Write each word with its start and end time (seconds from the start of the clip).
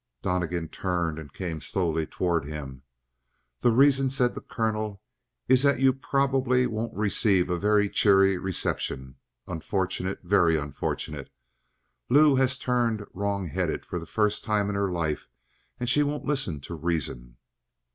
Donnegan 0.23 0.67
turned 0.69 1.19
and 1.19 1.31
came 1.31 1.61
slowly 1.61 2.07
toward 2.07 2.43
him. 2.45 2.81
"The 3.59 3.71
reason," 3.71 4.09
said 4.09 4.33
the 4.33 4.41
colonel, 4.41 4.99
"is 5.47 5.61
that 5.61 5.79
you 5.79 5.93
probably 5.93 6.65
won't 6.65 6.97
receive 6.97 7.51
a 7.51 7.59
very 7.59 7.87
cheery 7.87 8.35
reception. 8.39 9.17
Unfortunate 9.45 10.21
very 10.23 10.57
unfortunate. 10.57 11.29
Lou 12.09 12.33
has 12.37 12.57
turned 12.57 13.05
wrong 13.13 13.45
headed 13.45 13.85
for 13.85 13.99
the 13.99 14.07
first 14.07 14.43
time 14.43 14.69
in 14.69 14.75
her 14.75 14.91
life 14.91 15.27
and 15.79 15.87
she 15.87 16.01
won't 16.01 16.25
listen 16.25 16.59
to 16.61 16.73
reason." 16.73 17.37